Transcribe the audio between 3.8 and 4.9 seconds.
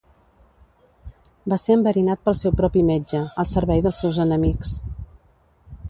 dels seus enemics.